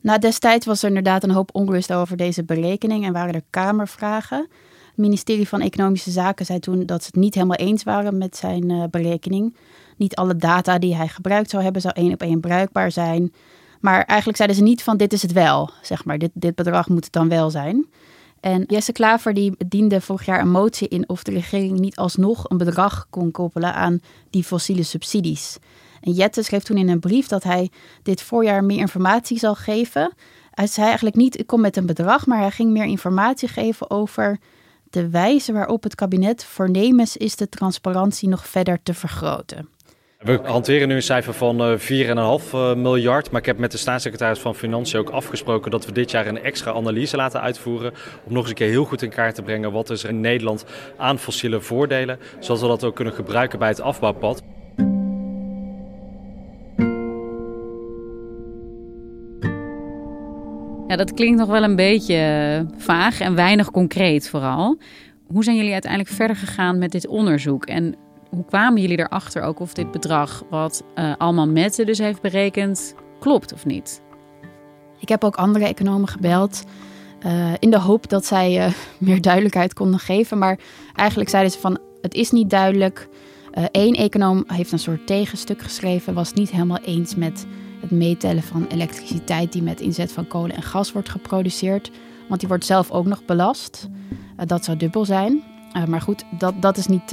Nou, 0.00 0.18
destijds 0.18 0.66
was 0.66 0.82
er 0.82 0.88
inderdaad 0.88 1.22
een 1.22 1.30
hoop 1.30 1.50
onrust 1.52 1.92
over 1.92 2.16
deze 2.16 2.44
berekening 2.44 3.04
en 3.04 3.12
waren 3.12 3.34
er 3.34 3.42
kamervragen. 3.50 4.38
Het 4.86 4.96
ministerie 4.96 5.48
van 5.48 5.60
Economische 5.60 6.10
Zaken 6.10 6.46
zei 6.46 6.58
toen 6.58 6.86
dat 6.86 7.02
ze 7.02 7.06
het 7.06 7.20
niet 7.20 7.34
helemaal 7.34 7.56
eens 7.56 7.82
waren 7.82 8.18
met 8.18 8.36
zijn 8.36 8.70
uh, 8.70 8.84
berekening. 8.90 9.56
Niet 9.96 10.16
alle 10.16 10.36
data 10.36 10.78
die 10.78 10.96
hij 10.96 11.08
gebruikt 11.08 11.50
zou 11.50 11.62
hebben, 11.62 11.82
zou 11.82 11.94
één 11.96 12.12
op 12.12 12.22
één 12.22 12.40
bruikbaar 12.40 12.90
zijn. 12.90 13.32
Maar 13.80 14.04
eigenlijk 14.04 14.36
zeiden 14.36 14.56
ze 14.56 14.62
niet 14.62 14.82
van 14.82 14.96
dit 14.96 15.12
is 15.12 15.22
het 15.22 15.32
wel, 15.32 15.70
zeg 15.82 16.04
maar. 16.04 16.18
Dit, 16.18 16.30
dit 16.34 16.54
bedrag 16.54 16.88
moet 16.88 17.04
het 17.04 17.12
dan 17.12 17.28
wel 17.28 17.50
zijn. 17.50 17.86
En 18.40 18.64
Jesse 18.66 18.92
Klaver 18.92 19.34
die 19.34 19.54
diende 19.68 20.00
vorig 20.00 20.26
jaar 20.26 20.40
een 20.40 20.50
motie 20.50 20.88
in 20.88 21.08
of 21.08 21.22
de 21.22 21.32
regering 21.32 21.78
niet 21.78 21.96
alsnog 21.96 22.50
een 22.50 22.56
bedrag 22.56 23.06
kon 23.10 23.30
koppelen 23.30 23.74
aan 23.74 24.00
die 24.30 24.44
fossiele 24.44 24.82
subsidies. 24.82 25.58
En 26.00 26.12
Jette 26.12 26.42
schreef 26.42 26.62
toen 26.62 26.76
in 26.76 26.88
een 26.88 27.00
brief 27.00 27.26
dat 27.26 27.42
hij 27.42 27.70
dit 28.02 28.22
voorjaar 28.22 28.64
meer 28.64 28.78
informatie 28.78 29.38
zal 29.38 29.54
geven. 29.54 30.12
Hij 30.50 30.66
zei 30.66 30.86
eigenlijk 30.86 31.16
niet, 31.16 31.38
ik 31.38 31.46
kom 31.46 31.60
met 31.60 31.76
een 31.76 31.86
bedrag, 31.86 32.26
maar 32.26 32.38
hij 32.38 32.50
ging 32.50 32.70
meer 32.70 32.84
informatie 32.84 33.48
geven 33.48 33.90
over 33.90 34.38
de 34.90 35.08
wijze 35.08 35.52
waarop 35.52 35.82
het 35.82 35.94
kabinet 35.94 36.44
voornemens 36.44 37.16
is 37.16 37.36
de 37.36 37.48
transparantie 37.48 38.28
nog 38.28 38.46
verder 38.46 38.82
te 38.82 38.94
vergroten. 38.94 39.68
We 40.18 40.40
hanteren 40.44 40.88
nu 40.88 40.94
een 40.94 41.02
cijfer 41.02 41.34
van 41.34 41.78
4,5 41.78 41.84
eh, 41.84 42.74
miljard. 42.74 43.30
Maar 43.30 43.40
ik 43.40 43.46
heb 43.46 43.58
met 43.58 43.70
de 43.70 43.78
staatssecretaris 43.78 44.38
van 44.38 44.54
Financiën 44.54 45.00
ook 45.00 45.10
afgesproken 45.10 45.70
dat 45.70 45.86
we 45.86 45.92
dit 45.92 46.10
jaar 46.10 46.26
een 46.26 46.42
extra 46.42 46.72
analyse 46.72 47.16
laten 47.16 47.40
uitvoeren. 47.40 47.92
Om 48.24 48.32
nog 48.32 48.40
eens 48.40 48.48
een 48.48 48.54
keer 48.54 48.68
heel 48.68 48.84
goed 48.84 49.02
in 49.02 49.10
kaart 49.10 49.34
te 49.34 49.42
brengen 49.42 49.72
wat 49.72 49.88
er 49.88 50.08
in 50.08 50.20
Nederland 50.20 50.64
aan 50.96 51.18
fossiele 51.18 51.60
voordelen. 51.60 52.18
Zodat 52.38 52.60
we 52.60 52.66
dat 52.66 52.84
ook 52.84 52.94
kunnen 52.94 53.14
gebruiken 53.14 53.58
bij 53.58 53.68
het 53.68 53.80
afbouwpad. 53.80 54.42
Ja, 60.88 60.96
dat 60.96 61.14
klinkt 61.14 61.38
nog 61.38 61.48
wel 61.48 61.62
een 61.62 61.76
beetje 61.76 62.14
eh, 62.14 62.80
vaag 62.80 63.20
en 63.20 63.34
weinig 63.34 63.70
concreet 63.70 64.28
vooral. 64.28 64.78
Hoe 65.26 65.44
zijn 65.44 65.56
jullie 65.56 65.72
uiteindelijk 65.72 66.12
verder 66.12 66.36
gegaan 66.36 66.78
met 66.78 66.92
dit 66.92 67.06
onderzoek? 67.06 67.66
En 67.66 67.94
hoe 68.30 68.44
kwamen 68.44 68.80
jullie 68.80 68.98
erachter 68.98 69.42
ook 69.42 69.60
of 69.60 69.74
dit 69.74 69.90
bedrag 69.90 70.42
wat 70.50 70.84
uh, 70.94 71.12
Alman 71.18 71.52
Mette 71.52 71.84
dus 71.84 71.98
heeft 71.98 72.20
berekend 72.20 72.94
klopt 73.20 73.52
of 73.52 73.66
niet? 73.66 74.02
Ik 75.00 75.08
heb 75.08 75.24
ook 75.24 75.36
andere 75.36 75.64
economen 75.64 76.08
gebeld 76.08 76.64
uh, 77.26 77.52
in 77.58 77.70
de 77.70 77.78
hoop 77.78 78.08
dat 78.08 78.26
zij 78.26 78.72
meer 78.98 79.20
duidelijkheid 79.20 79.74
konden 79.74 80.00
geven. 80.00 80.38
Maar 80.38 80.58
eigenlijk 80.94 81.30
zeiden 81.30 81.52
ze 81.52 81.58
van 81.58 81.78
het 82.00 82.14
is 82.14 82.30
niet 82.30 82.50
duidelijk. 82.50 83.08
Eén 83.72 83.94
econoom 83.94 84.44
heeft 84.46 84.72
een 84.72 84.78
soort 84.78 85.06
tegenstuk 85.06 85.62
geschreven, 85.62 86.14
was 86.14 86.32
niet 86.32 86.50
helemaal 86.50 86.80
eens 86.84 87.14
met 87.14 87.46
het 87.80 87.90
meetellen 87.90 88.42
van 88.42 88.66
elektriciteit 88.66 89.52
die 89.52 89.62
met 89.62 89.80
inzet 89.80 90.12
van 90.12 90.26
kolen 90.26 90.56
en 90.56 90.62
gas 90.62 90.92
wordt 90.92 91.08
geproduceerd. 91.08 91.90
Want 92.28 92.40
die 92.40 92.48
wordt 92.48 92.64
zelf 92.64 92.90
ook 92.90 93.06
nog 93.06 93.24
belast. 93.24 93.88
dat 94.46 94.64
zou 94.64 94.76
dubbel 94.76 95.04
zijn. 95.04 95.42
maar 95.86 96.00
goed, 96.00 96.24
dat, 96.38 96.62
dat 96.62 96.76
is 96.76 96.86
niet 96.86 97.12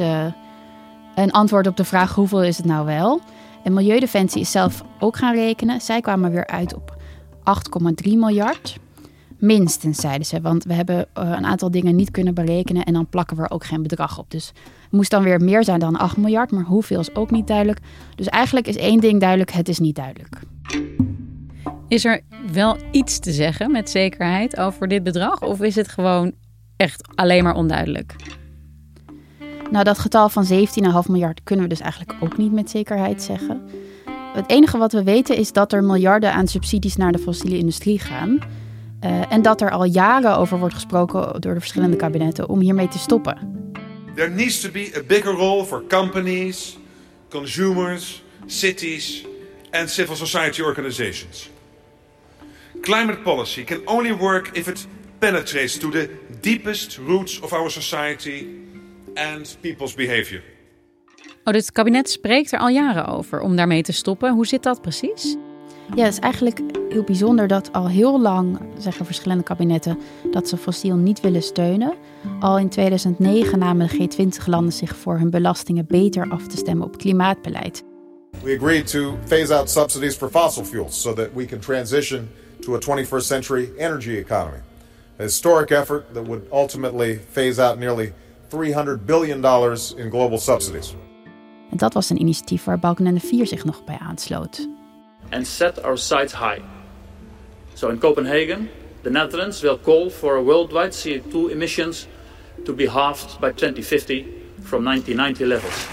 een 1.16 1.32
antwoord 1.32 1.68
op 1.68 1.78
de 1.78 1.84
vraag 1.84 2.16
hoeveel 2.16 2.44
is 2.44 2.58
het 2.58 2.66
nou 2.66 2.86
wel. 2.86 3.22
En 3.64 3.74
Milieudefensie 3.74 4.42
is 4.42 4.52
zelf 4.52 4.84
ook 5.00 5.18
gaan 5.18 5.36
rekenen. 5.36 5.82
Zij 5.82 6.02
kwamen 6.02 6.32
weer 6.32 6.48
uit 6.48 6.76
op 6.76 6.98
8,3 8.06 8.12
miljard. 8.12 8.78
Minstens, 9.38 10.00
zeiden 10.00 10.26
ze. 10.26 10.42
Want 10.42 10.64
we 10.64 10.74
hebben 10.74 11.08
eh, 11.14 11.30
een 11.30 11.46
aantal 11.46 11.72
dingen 11.72 11.96
niet 11.96 12.12
kunnen 12.12 12.34
berekenen 12.34 12.84
en 12.84 12.94
dan 12.94 13.08
plakken 13.08 13.38
we 13.38 13.44
er 13.44 13.52
ook 13.52 13.66
geen 13.66 13.82
bedrag 13.82 14.20
op. 14.20 14.32
Dus 14.32 14.52
moest 14.96 15.12
dan 15.12 15.24
weer 15.24 15.42
meer 15.42 15.64
zijn 15.64 15.80
dan 15.80 15.96
8 15.96 16.18
miljard, 16.18 16.52
maar 16.52 16.64
hoeveel 16.64 17.00
is 17.00 17.16
ook 17.16 17.32
niet 17.32 17.48
duidelijk. 17.48 17.80
Dus 18.16 18.28
eigenlijk 18.28 18.68
is 18.68 18.78
één 18.78 19.00
ding 19.00 19.20
duidelijk: 19.20 19.52
het 19.52 19.70
is 19.70 19.80
niet 19.80 19.96
duidelijk. 19.96 20.40
Is 21.88 22.06
er 22.06 22.22
wel 22.52 22.78
iets 22.92 23.20
te 23.20 23.32
zeggen 23.32 23.72
met 23.72 23.90
zekerheid 23.90 24.58
over 24.60 24.88
dit 24.88 25.04
bedrag? 25.04 25.42
Of 25.42 25.62
is 25.62 25.76
het 25.76 25.88
gewoon 25.88 26.32
echt 26.78 27.08
alleen 27.16 27.44
maar 27.44 27.56
onduidelijk? 27.56 28.16
Nou, 29.72 29.84
dat 29.84 30.00
getal 30.00 30.30
van 30.30 30.46
17,5 30.46 30.58
miljard 31.08 31.44
kunnen 31.44 31.66
we 31.66 31.70
dus 31.70 31.80
eigenlijk 31.80 32.14
ook 32.20 32.38
niet 32.38 32.52
met 32.52 32.70
zekerheid 32.70 33.22
zeggen. 33.22 33.62
Het 34.34 34.50
enige 34.50 34.78
wat 34.78 34.92
we 34.92 35.04
weten 35.04 35.38
is 35.38 35.52
dat 35.52 35.74
er 35.74 35.84
miljarden 35.84 36.34
aan 36.34 36.48
subsidies 36.48 36.96
naar 36.96 37.12
de 37.12 37.20
fossiele 37.20 37.58
industrie 37.58 38.00
gaan. 38.00 38.40
Uh, 39.06 39.32
en 39.32 39.42
dat 39.42 39.62
er 39.62 39.72
al 39.72 39.84
jaren 39.84 40.38
over 40.38 40.60
wordt 40.60 40.74
gesproken 40.74 41.42
door 41.42 41.54
de 41.54 41.60
verschillende 41.60 41.96
kabinetten 41.96 42.50
om 42.50 42.60
hiermee 42.60 42.88
te 42.88 42.98
stoppen. 42.98 43.38
There 44.16 44.30
needs 44.30 44.62
to 44.62 44.70
be 44.70 44.94
a 44.94 45.02
bigger 45.02 45.34
role 45.34 45.66
for 45.66 45.82
companies, 45.82 46.78
consumers, 47.30 48.22
cities 48.48 49.26
and 49.74 49.90
civil 49.90 50.16
society 50.16 50.64
organizations. 50.64 51.50
Climate 52.82 53.24
policy 53.24 53.64
can 53.64 53.82
only 53.86 54.12
work 54.14 54.58
if 54.58 54.68
it 54.68 54.88
penetrates 55.20 55.78
to 55.78 55.92
the 55.92 56.10
deepest 56.42 56.98
roots 56.98 57.40
of 57.42 57.54
our 57.54 57.70
society 57.70 58.48
and 59.16 59.58
people's 59.62 59.96
behavior. 59.96 60.44
Oh, 61.44 61.54
het 61.54 61.72
kabinet 61.72 62.10
spreekt 62.10 62.52
er 62.52 62.60
al 62.60 62.70
jaren 62.70 63.06
over 63.06 63.40
om 63.40 63.56
daarmee 63.56 63.82
te 63.82 63.92
stoppen. 63.92 64.34
Hoe 64.34 64.46
zit 64.48 64.64
dat 64.64 64.82
precies? 64.82 65.36
Ja, 65.94 66.04
het 66.04 66.14
is 66.14 66.20
eigenlijk 66.20 66.62
heel 66.90 67.04
bijzonder 67.04 67.48
dat 67.48 67.74
al 67.74 67.88
heel 67.88 68.22
lang 68.22 68.60
zeggen 68.78 69.06
verschillende 69.06 69.44
kabinetten 69.44 69.98
dat 70.32 70.50
ze 70.50 70.58
fossiel 70.58 70.96
niet 70.96 71.22
willen 71.22 71.42
steunen. 71.42 71.94
Al 72.40 72.60
in 72.60 72.70
2009 72.70 73.60
namen 73.60 73.88
de 73.88 73.94
G20-landen 73.96 74.74
zich 74.74 74.96
voor 74.96 75.18
hun 75.18 75.30
belastingen 75.30 75.86
beter 75.88 76.30
af 76.30 76.48
te 76.48 76.58
stemmen 76.58 76.88
op 76.88 76.98
klimaatbeleid. 76.98 77.84
We 78.44 78.56
agreed 78.56 78.88
to 78.88 79.18
phase 79.26 79.56
out 79.56 79.70
subsidies 79.70 80.16
for 80.16 80.30
fossil 80.30 80.64
fuels 80.64 81.02
so 81.02 81.14
that 81.14 81.28
we 81.34 81.46
can 81.46 81.60
transition 81.60 82.30
to 82.60 82.76
a 82.76 82.80
21st 82.80 83.26
century 83.26 83.70
energy 83.78 84.18
economy. 84.18 84.58
A 85.20 85.24
historic 85.24 85.70
effort 85.70 86.14
that 86.14 86.26
would 86.26 86.42
ultimately 86.52 87.20
phase 87.32 87.62
out 87.62 87.80
nearly 87.80 88.14
300 88.48 89.06
billion 89.06 89.42
dollars 89.42 89.94
in 89.94 90.10
global 90.10 90.38
subsidies. 90.38 90.96
En 91.72 91.78
dat 91.78 91.94
was 91.94 92.10
een 92.10 92.20
initiatief 92.20 92.64
waar 92.64 92.80
Balkenende 92.80 93.20
4 93.20 93.48
zich 93.48 93.66
nog 93.66 93.84
bij 93.84 93.98
aansloot. 94.00 94.68
And 95.30 95.48
set 95.48 95.84
our 95.84 95.98
sights 95.98 96.34
high. 96.34 96.62
So 97.74 97.90
in 97.90 97.98
Copenhagen, 97.98 98.70
the 99.02 99.10
Netherlands 99.10 99.62
will 99.62 99.80
call 99.80 100.10
for 100.10 100.44
worldwide 100.44 100.92
CO2 100.92 101.52
emissions 101.52 102.08
to 102.64 102.74
be 102.74 102.88
halved 102.88 103.40
by 103.40 103.52
2050 103.52 104.26
from 104.64 104.84
1990 104.84 105.48
levels. 105.48 105.88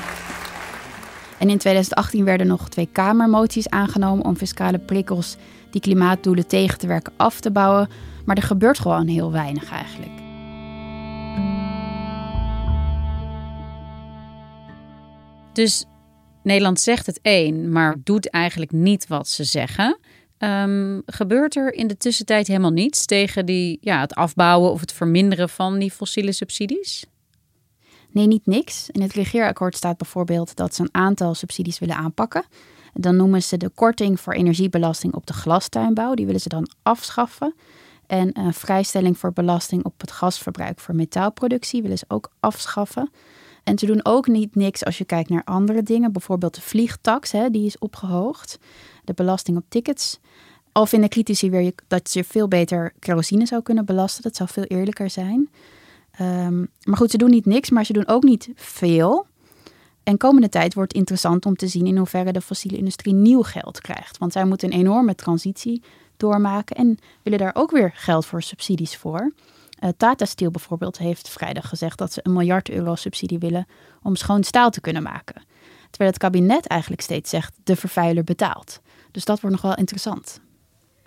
En 1.38 1.50
in 1.50 1.58
2018 1.58 2.24
werden 2.24 2.46
nog 2.46 2.68
twee 2.68 2.88
Kamermoties 2.92 3.68
aangenomen 3.68 4.24
om 4.24 4.36
fiscale 4.36 4.78
prikkels 4.78 5.36
die 5.70 5.80
klimaatdoelen 5.80 6.46
tegen 6.46 6.78
te 6.78 6.86
werken 6.86 7.12
af 7.16 7.40
te 7.40 7.50
bouwen. 7.50 7.88
Maar 8.24 8.36
er 8.36 8.42
gebeurt 8.42 8.78
gewoon 8.78 9.06
heel 9.06 9.32
weinig 9.32 9.70
eigenlijk. 9.70 10.10
Dus 15.52 15.84
Nederland 16.42 16.80
zegt 16.80 17.06
het 17.06 17.18
één, 17.22 17.72
maar 17.72 17.96
doet 18.04 18.30
eigenlijk 18.30 18.72
niet 18.72 19.06
wat 19.06 19.28
ze 19.28 19.44
zeggen. 19.44 19.98
Um, 20.38 21.02
gebeurt 21.06 21.56
er 21.56 21.74
in 21.74 21.86
de 21.86 21.96
tussentijd 21.96 22.46
helemaal 22.46 22.70
niets 22.70 23.04
tegen 23.04 23.46
die, 23.46 23.78
ja, 23.80 24.00
het 24.00 24.14
afbouwen 24.14 24.70
of 24.70 24.80
het 24.80 24.92
verminderen 24.92 25.48
van 25.48 25.78
die 25.78 25.90
fossiele 25.90 26.32
subsidies? 26.32 27.04
Nee, 28.10 28.26
niet 28.26 28.46
niks. 28.46 28.88
In 28.90 29.02
het 29.02 29.12
regeerakkoord 29.12 29.76
staat 29.76 29.96
bijvoorbeeld 29.96 30.56
dat 30.56 30.74
ze 30.74 30.82
een 30.82 30.94
aantal 30.94 31.34
subsidies 31.34 31.78
willen 31.78 31.96
aanpakken. 31.96 32.44
Dan 32.94 33.16
noemen 33.16 33.42
ze 33.42 33.56
de 33.56 33.68
korting 33.68 34.20
voor 34.20 34.32
energiebelasting 34.32 35.14
op 35.14 35.26
de 35.26 35.32
glastuinbouw. 35.32 36.14
Die 36.14 36.26
willen 36.26 36.40
ze 36.40 36.48
dan 36.48 36.70
afschaffen. 36.82 37.54
En 38.06 38.38
een 38.38 38.54
vrijstelling 38.54 39.18
voor 39.18 39.32
belasting 39.32 39.84
op 39.84 40.00
het 40.00 40.12
gasverbruik 40.12 40.80
voor 40.80 40.94
metaalproductie 40.94 41.82
willen 41.82 41.98
ze 41.98 42.04
ook 42.08 42.30
afschaffen. 42.40 43.10
En 43.64 43.78
ze 43.78 43.86
doen 43.86 44.04
ook 44.04 44.26
niet 44.26 44.54
niks 44.54 44.84
als 44.84 44.98
je 44.98 45.04
kijkt 45.04 45.30
naar 45.30 45.44
andere 45.44 45.82
dingen. 45.82 46.12
Bijvoorbeeld 46.12 46.54
de 46.54 46.60
vliegtax, 46.60 47.32
hè, 47.32 47.50
die 47.50 47.66
is 47.66 47.78
opgehoogd. 47.78 48.58
De 49.04 49.12
belasting 49.14 49.56
op 49.56 49.64
tickets. 49.68 50.18
Al 50.72 50.86
vinden 50.86 51.08
critici 51.08 51.50
weer 51.50 51.72
dat 51.86 52.12
je 52.12 52.24
veel 52.24 52.48
beter 52.48 52.92
kerosine 52.98 53.46
zou 53.46 53.62
kunnen 53.62 53.84
belasten. 53.84 54.22
Dat 54.22 54.36
zou 54.36 54.48
veel 54.52 54.64
eerlijker 54.64 55.10
zijn. 55.10 55.50
Um, 56.20 56.68
maar 56.84 56.96
goed, 56.96 57.10
ze 57.10 57.16
doen 57.16 57.30
niet 57.30 57.46
niks, 57.46 57.70
maar 57.70 57.84
ze 57.84 57.92
doen 57.92 58.08
ook 58.08 58.22
niet 58.22 58.50
veel. 58.54 59.26
En 60.02 60.16
komende 60.16 60.48
tijd 60.48 60.74
wordt 60.74 60.92
interessant 60.92 61.46
om 61.46 61.56
te 61.56 61.66
zien 61.66 61.86
in 61.86 61.96
hoeverre 61.96 62.32
de 62.32 62.40
fossiele 62.40 62.76
industrie 62.76 63.14
nieuw 63.14 63.42
geld 63.42 63.80
krijgt. 63.80 64.18
Want 64.18 64.32
zij 64.32 64.44
moeten 64.44 64.72
een 64.72 64.78
enorme 64.78 65.14
transitie 65.14 65.82
doormaken 66.16 66.76
en 66.76 66.98
willen 67.22 67.38
daar 67.38 67.54
ook 67.54 67.70
weer 67.70 67.92
geld 67.94 68.26
voor 68.26 68.42
subsidies 68.42 68.96
voor. 68.96 69.32
Uh, 69.82 69.88
Tata 69.96 70.24
Steel 70.24 70.50
bijvoorbeeld 70.50 70.98
heeft 70.98 71.28
vrijdag 71.28 71.68
gezegd 71.68 71.98
dat 71.98 72.12
ze 72.12 72.20
een 72.22 72.32
miljard 72.32 72.70
euro 72.70 72.94
subsidie 72.94 73.38
willen 73.38 73.66
om 74.02 74.16
schoon 74.16 74.44
staal 74.44 74.70
te 74.70 74.80
kunnen 74.80 75.02
maken. 75.02 75.42
Terwijl 75.90 76.10
het 76.10 76.18
kabinet 76.18 76.66
eigenlijk 76.66 77.02
steeds 77.02 77.30
zegt 77.30 77.54
de 77.64 77.76
vervuiler 77.76 78.24
betaalt. 78.24 78.80
Dus 79.10 79.24
dat 79.24 79.40
wordt 79.40 79.56
nog 79.56 79.64
wel 79.64 79.76
interessant. 79.76 80.40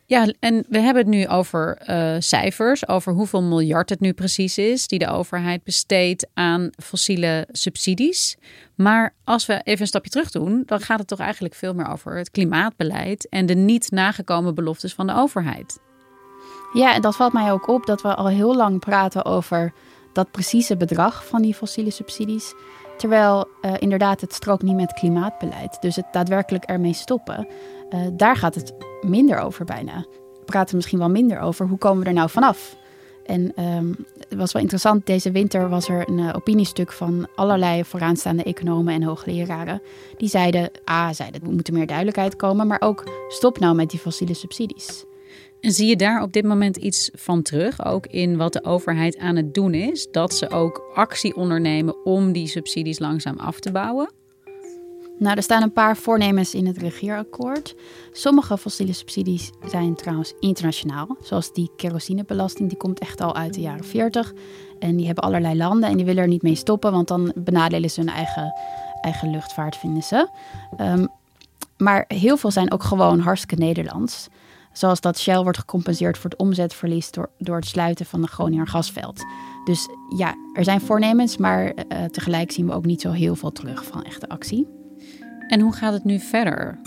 Ja, 0.07 0.33
en 0.39 0.65
we 0.69 0.79
hebben 0.79 1.03
het 1.03 1.13
nu 1.13 1.27
over 1.27 1.89
uh, 1.89 2.15
cijfers, 2.19 2.87
over 2.87 3.13
hoeveel 3.13 3.41
miljard 3.41 3.89
het 3.89 3.99
nu 3.99 4.13
precies 4.13 4.57
is 4.57 4.87
die 4.87 4.99
de 4.99 5.07
overheid 5.07 5.63
besteedt 5.63 6.27
aan 6.33 6.69
fossiele 6.83 7.47
subsidies. 7.51 8.37
Maar 8.75 9.13
als 9.23 9.45
we 9.45 9.61
even 9.63 9.81
een 9.81 9.87
stapje 9.87 10.11
terug 10.11 10.31
doen, 10.31 10.63
dan 10.65 10.79
gaat 10.79 10.99
het 10.99 11.07
toch 11.07 11.19
eigenlijk 11.19 11.53
veel 11.53 11.73
meer 11.73 11.87
over 11.87 12.17
het 12.17 12.31
klimaatbeleid 12.31 13.29
en 13.29 13.45
de 13.45 13.55
niet 13.55 13.91
nagekomen 13.91 14.55
beloftes 14.55 14.93
van 14.93 15.07
de 15.07 15.13
overheid. 15.13 15.79
Ja, 16.75 16.93
en 16.93 17.01
dat 17.01 17.15
valt 17.15 17.33
mij 17.33 17.51
ook 17.51 17.67
op 17.67 17.85
dat 17.85 18.01
we 18.01 18.15
al 18.15 18.27
heel 18.27 18.55
lang 18.55 18.79
praten 18.79 19.25
over 19.25 19.73
dat 20.13 20.31
precieze 20.31 20.77
bedrag 20.77 21.25
van 21.25 21.41
die 21.41 21.53
fossiele 21.53 21.89
subsidies. 21.89 22.53
Terwijl 22.97 23.47
uh, 23.61 23.73
inderdaad 23.79 24.21
het 24.21 24.33
strookt 24.33 24.63
niet 24.63 24.75
met 24.75 24.93
klimaatbeleid. 24.93 25.77
Dus 25.81 25.95
het 25.95 26.05
daadwerkelijk 26.11 26.63
ermee 26.63 26.93
stoppen, 26.93 27.47
uh, 27.89 27.99
daar 28.13 28.35
gaat 28.35 28.55
het 28.55 28.73
minder 29.01 29.39
over 29.39 29.65
bijna. 29.65 30.05
We 30.39 30.45
praten 30.45 30.75
misschien 30.75 30.99
wel 30.99 31.09
minder 31.09 31.39
over 31.39 31.67
hoe 31.67 31.77
komen 31.77 32.03
we 32.03 32.09
er 32.09 32.13
nou 32.13 32.29
vanaf. 32.29 32.75
En 33.25 33.63
um, 33.63 33.95
het 34.29 34.37
was 34.37 34.51
wel 34.51 34.61
interessant, 34.61 35.05
deze 35.05 35.31
winter 35.31 35.69
was 35.69 35.89
er 35.89 36.09
een 36.09 36.17
uh, 36.17 36.29
opiniestuk 36.35 36.91
van 36.91 37.27
allerlei 37.35 37.83
vooraanstaande 37.83 38.43
economen 38.43 38.93
en 38.93 39.03
hoogleraren. 39.03 39.81
Die 40.17 40.29
zeiden, 40.29 40.71
ah, 40.83 41.09
zeiden, 41.11 41.41
er 41.41 41.51
moet 41.51 41.71
meer 41.71 41.87
duidelijkheid 41.87 42.35
komen, 42.35 42.67
maar 42.67 42.81
ook 42.81 43.03
stop 43.27 43.59
nou 43.59 43.75
met 43.75 43.89
die 43.89 43.99
fossiele 43.99 44.33
subsidies. 44.33 45.05
Zie 45.61 45.87
je 45.87 45.95
daar 45.95 46.21
op 46.21 46.33
dit 46.33 46.45
moment 46.45 46.77
iets 46.77 47.09
van 47.13 47.41
terug, 47.41 47.85
ook 47.85 48.07
in 48.07 48.37
wat 48.37 48.53
de 48.53 48.63
overheid 48.63 49.17
aan 49.17 49.35
het 49.35 49.53
doen 49.53 49.73
is? 49.73 50.07
Dat 50.11 50.33
ze 50.33 50.49
ook 50.49 50.91
actie 50.93 51.35
ondernemen 51.35 52.05
om 52.05 52.31
die 52.31 52.47
subsidies 52.47 52.99
langzaam 52.99 53.37
af 53.37 53.59
te 53.59 53.71
bouwen? 53.71 54.09
Nou, 55.19 55.35
er 55.35 55.43
staan 55.43 55.61
een 55.61 55.73
paar 55.73 55.97
voornemens 55.97 56.53
in 56.53 56.65
het 56.65 56.77
regeerakkoord. 56.77 57.75
Sommige 58.11 58.57
fossiele 58.57 58.93
subsidies 58.93 59.51
zijn 59.65 59.95
trouwens 59.95 60.33
internationaal. 60.39 61.17
Zoals 61.21 61.53
die 61.53 61.71
kerosinebelasting, 61.75 62.69
die 62.69 62.77
komt 62.77 62.99
echt 62.99 63.21
al 63.21 63.35
uit 63.35 63.53
de 63.53 63.61
jaren 63.61 63.85
40. 63.85 64.33
En 64.79 64.95
die 64.95 65.05
hebben 65.05 65.23
allerlei 65.23 65.55
landen 65.55 65.89
en 65.89 65.95
die 65.95 66.05
willen 66.05 66.23
er 66.23 66.29
niet 66.29 66.41
mee 66.41 66.55
stoppen, 66.55 66.91
want 66.91 67.07
dan 67.07 67.31
benadelen 67.35 67.89
ze 67.89 67.99
hun 67.99 68.09
eigen, 68.09 68.53
eigen 69.01 69.29
luchtvaart, 69.29 69.75
vinden 69.75 70.03
ze. 70.03 70.29
Um, 70.81 71.07
maar 71.77 72.05
heel 72.07 72.37
veel 72.37 72.51
zijn 72.51 72.71
ook 72.71 72.83
gewoon 72.83 73.19
hartstikke 73.19 73.63
Nederlands. 73.63 74.27
Zoals 74.77 75.01
dat 75.01 75.19
Shell 75.19 75.41
wordt 75.41 75.57
gecompenseerd 75.57 76.17
voor 76.17 76.29
het 76.29 76.39
omzetverlies 76.39 77.11
door, 77.11 77.29
door 77.37 77.55
het 77.55 77.65
sluiten 77.65 78.05
van 78.05 78.21
de 78.21 78.27
Groninger 78.27 78.67
gasveld. 78.67 79.23
Dus 79.65 79.87
ja, 80.17 80.35
er 80.53 80.63
zijn 80.63 80.81
voornemens, 80.81 81.37
maar 81.37 81.63
uh, 81.63 82.03
tegelijk 82.03 82.51
zien 82.51 82.65
we 82.65 82.73
ook 82.73 82.85
niet 82.85 83.01
zo 83.01 83.11
heel 83.11 83.35
veel 83.35 83.51
terug 83.51 83.85
van 83.85 84.03
echte 84.03 84.29
actie. 84.29 84.67
En 85.47 85.59
hoe 85.59 85.73
gaat 85.73 85.93
het 85.93 86.03
nu 86.03 86.19
verder? 86.19 86.79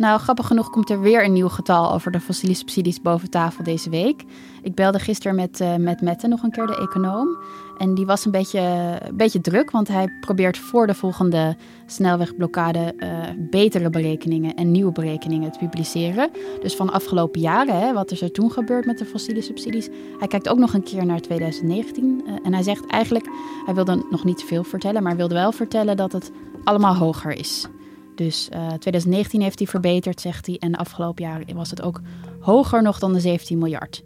Nou, 0.00 0.20
grappig 0.20 0.46
genoeg 0.46 0.70
komt 0.70 0.90
er 0.90 1.00
weer 1.00 1.24
een 1.24 1.32
nieuw 1.32 1.48
getal 1.48 1.92
over 1.92 2.10
de 2.10 2.20
fossiele 2.20 2.54
subsidies 2.54 3.00
boven 3.00 3.30
tafel 3.30 3.64
deze 3.64 3.90
week. 3.90 4.24
Ik 4.62 4.74
belde 4.74 4.98
gisteren 4.98 5.36
met, 5.36 5.60
uh, 5.60 5.76
met 5.76 6.00
Mette, 6.00 6.28
nog 6.28 6.42
een 6.42 6.50
keer 6.50 6.66
de 6.66 6.76
econoom. 6.76 7.28
En 7.78 7.94
die 7.94 8.06
was 8.06 8.24
een 8.24 8.30
beetje, 8.30 8.98
beetje 9.14 9.40
druk, 9.40 9.70
want 9.70 9.88
hij 9.88 10.08
probeert 10.20 10.58
voor 10.58 10.86
de 10.86 10.94
volgende 10.94 11.56
snelwegblokkade 11.86 12.94
uh, 12.96 13.08
betere 13.50 13.90
berekeningen 13.90 14.54
en 14.54 14.70
nieuwe 14.70 14.92
berekeningen 14.92 15.52
te 15.52 15.58
publiceren. 15.58 16.30
Dus 16.62 16.76
van 16.76 16.92
afgelopen 16.92 17.40
jaren, 17.40 17.78
hè, 17.78 17.92
wat 17.92 18.10
is 18.10 18.22
er 18.22 18.32
toen 18.32 18.52
gebeurd 18.52 18.86
met 18.86 18.98
de 18.98 19.04
fossiele 19.04 19.42
subsidies. 19.42 19.88
Hij 20.18 20.28
kijkt 20.28 20.48
ook 20.48 20.58
nog 20.58 20.74
een 20.74 20.82
keer 20.82 21.06
naar 21.06 21.20
2019. 21.20 22.22
Uh, 22.26 22.34
en 22.42 22.52
hij 22.52 22.62
zegt 22.62 22.86
eigenlijk, 22.86 23.26
hij 23.64 23.74
wilde 23.74 24.06
nog 24.10 24.24
niet 24.24 24.42
veel 24.42 24.64
vertellen, 24.64 25.02
maar 25.02 25.16
wilde 25.16 25.34
wel 25.34 25.52
vertellen 25.52 25.96
dat 25.96 26.12
het 26.12 26.30
allemaal 26.64 26.94
hoger 26.94 27.32
is. 27.32 27.68
Dus 28.26 28.48
uh, 28.52 28.66
2019 28.66 29.40
heeft 29.40 29.58
hij 29.58 29.68
verbeterd, 29.68 30.20
zegt 30.20 30.46
hij. 30.46 30.56
En 30.58 30.72
de 30.72 30.78
afgelopen 30.78 31.24
jaren 31.24 31.56
was 31.56 31.70
het 31.70 31.82
ook 31.82 32.00
hoger 32.40 32.82
nog 32.82 32.98
dan 32.98 33.12
de 33.12 33.20
17 33.20 33.58
miljard. 33.58 34.02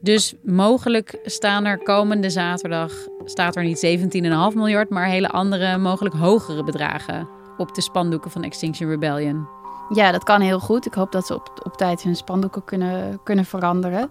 Dus 0.00 0.34
mogelijk 0.42 1.18
staan 1.24 1.64
er 1.64 1.78
komende 1.78 2.30
zaterdag, 2.30 2.92
staat 3.24 3.56
er 3.56 3.64
niet 3.64 3.86
17,5 4.52 4.56
miljard, 4.56 4.88
maar 4.88 5.06
hele 5.06 5.28
andere, 5.28 5.78
mogelijk 5.78 6.14
hogere 6.14 6.64
bedragen 6.64 7.28
op 7.56 7.74
de 7.74 7.80
spandoeken 7.80 8.30
van 8.30 8.42
Extinction 8.42 8.90
Rebellion. 8.90 9.48
Ja, 9.94 10.12
dat 10.12 10.24
kan 10.24 10.40
heel 10.40 10.60
goed. 10.60 10.86
Ik 10.86 10.94
hoop 10.94 11.12
dat 11.12 11.26
ze 11.26 11.34
op, 11.34 11.60
op 11.64 11.76
tijd 11.76 12.02
hun 12.02 12.16
spandoeken 12.16 12.64
kunnen, 12.64 13.20
kunnen 13.22 13.44
veranderen. 13.44 14.10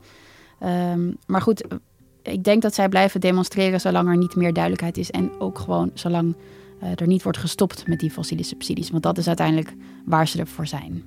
Um, 0.63 1.17
maar 1.27 1.41
goed, 1.41 1.63
ik 2.21 2.43
denk 2.43 2.61
dat 2.61 2.73
zij 2.73 2.89
blijven 2.89 3.21
demonstreren 3.21 3.81
zolang 3.81 4.07
er 4.09 4.17
niet 4.17 4.35
meer 4.35 4.53
duidelijkheid 4.53 4.97
is. 4.97 5.11
En 5.11 5.31
ook 5.39 5.59
gewoon 5.59 5.91
zolang 5.93 6.35
er 6.95 7.07
niet 7.07 7.23
wordt 7.23 7.37
gestopt 7.37 7.87
met 7.87 7.99
die 7.99 8.11
fossiele 8.11 8.43
subsidies. 8.43 8.89
Want 8.89 9.03
dat 9.03 9.17
is 9.17 9.27
uiteindelijk 9.27 9.73
waar 10.05 10.27
ze 10.27 10.39
ervoor 10.39 10.67
zijn. 10.67 11.03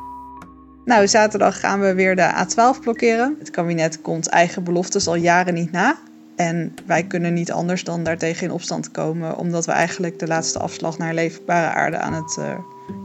Nou, 0.85 1.09
zaterdag 1.09 1.61
gaan 1.61 1.81
we 1.81 1.95
weer 1.95 2.17
de 2.17 2.47
A12 2.47 2.81
blokkeren. 2.81 3.37
Het 3.39 3.51
kabinet 3.51 4.01
komt 4.01 4.27
eigen 4.29 4.65
beloftes 4.65 5.07
al 5.07 5.15
jaren 5.15 5.55
niet 5.55 5.73
na. 5.73 5.99
En 6.37 6.75
wij 6.87 7.05
kunnen 7.05 7.35
niet 7.35 7.53
anders 7.53 7.85
dan 7.85 8.03
daartegen 8.03 8.47
in 8.47 8.53
opstand 8.53 8.91
komen, 8.91 9.37
omdat 9.37 9.67
we 9.67 9.73
eigenlijk 9.73 10.19
de 10.19 10.27
laatste 10.27 10.59
afslag 10.59 10.99
naar 10.99 11.15
leefbare 11.15 11.75
aarde 11.75 11.99
aan 11.99 12.13
het 12.13 12.37
uh, 12.39 12.59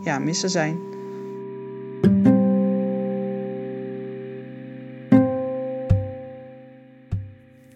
ja, 0.03 0.19
missen 0.19 0.49
zijn. 0.49 0.77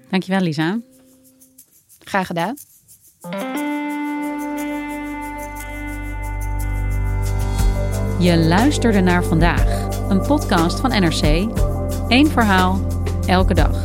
Dankjewel, 0.10 0.42
Lisa. 0.42 0.80
Graag 2.00 2.28
gedaan. 2.28 2.56
Je 8.22 8.38
luisterde 8.38 9.00
naar 9.00 9.24
vandaag, 9.24 9.88
een 10.10 10.22
podcast 10.22 10.80
van 10.80 10.90
NRC. 10.90 11.24
Eén 12.08 12.28
verhaal, 12.28 12.80
elke 13.26 13.54
dag. 13.54 13.78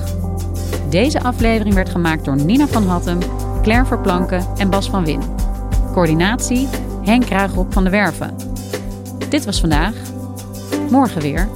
Deze 0.90 1.22
aflevering 1.22 1.74
werd 1.74 1.88
gemaakt 1.88 2.24
door 2.24 2.36
Nina 2.36 2.66
van 2.66 2.86
Hattem, 2.86 3.18
Claire 3.62 3.86
Verplanken 3.86 4.46
en 4.56 4.70
Bas 4.70 4.90
van 4.90 5.04
Win. 5.04 5.22
Coördinatie 5.92 6.68
Henk 7.02 7.24
Kruigrop 7.24 7.72
van 7.72 7.84
de 7.84 7.90
Werven. 7.90 8.34
Dit 9.28 9.44
was 9.44 9.60
vandaag. 9.60 9.94
Morgen 10.90 11.20
weer. 11.20 11.48